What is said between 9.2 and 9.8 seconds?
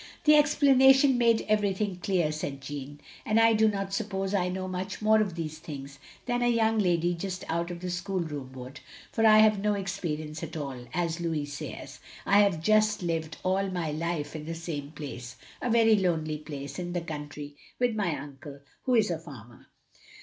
I have no